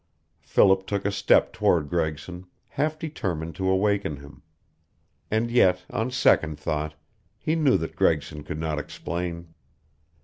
Philip 0.41 0.87
took 0.87 1.05
a 1.05 1.11
step 1.11 1.53
toward 1.53 1.87
Gregson, 1.87 2.47
half 2.69 2.97
determined 2.97 3.53
to 3.57 3.69
awaken 3.69 4.17
him. 4.17 4.41
And 5.29 5.51
yet, 5.51 5.85
on 5.91 6.09
second 6.09 6.57
thought, 6.59 6.95
he 7.37 7.53
knew 7.55 7.77
that 7.77 7.95
Gregson 7.95 8.41
could 8.41 8.57
not 8.59 8.79
explain. 8.79 9.53